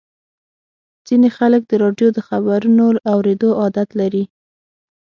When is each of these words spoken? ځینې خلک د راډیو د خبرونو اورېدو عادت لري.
ځینې 1.07 1.29
خلک 1.37 1.61
د 1.67 1.71
راډیو 1.83 2.09
د 2.13 2.19
خبرونو 2.27 2.85
اورېدو 3.13 3.49
عادت 3.61 3.89
لري. 3.99 4.23